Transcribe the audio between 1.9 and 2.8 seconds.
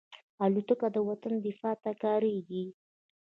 کارېږي.